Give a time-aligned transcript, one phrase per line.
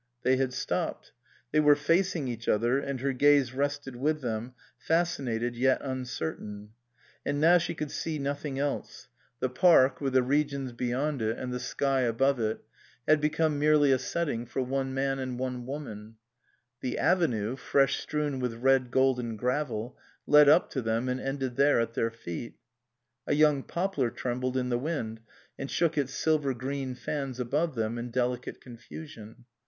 [0.23, 1.11] They had stopped;
[1.51, 6.69] they were facing each other, and her gaze rested with them, fascinated yet uncertain.
[7.23, 9.09] And now she could see nothing else;
[9.41, 11.59] the park, with the 324 CAUTLEY SENDS IN HIS BILL regions beyond it and the
[11.59, 12.61] sky above it,
[13.07, 16.15] had become merely a setting for one man and one woman;
[16.81, 19.95] the avenue, fresh strewn with red golden gravel,
[20.25, 22.55] led up to them and ended there at their feet;
[23.27, 25.19] a young poplar trembled in the wind
[25.59, 29.45] and shook its silver green fans above them in delicate confusion.